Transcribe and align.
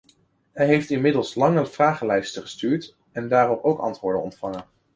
Hij 0.51 0.65
heeft 0.67 0.89
inmiddels 0.89 1.35
lange 1.35 1.65
vragenlijsten 1.65 2.41
gestuurd 2.41 2.97
en 3.11 3.27
daarop 3.27 3.63
ook 3.63 3.79
antwoorden 3.79 4.21
ontvangen. 4.21 4.65